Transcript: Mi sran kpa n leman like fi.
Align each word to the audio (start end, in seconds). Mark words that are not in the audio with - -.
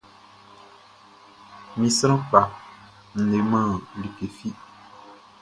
Mi 1.77 1.87
sran 1.97 2.19
kpa 2.29 2.41
n 3.17 3.19
leman 3.31 3.69
like 3.99 4.25
fi. 4.35 4.49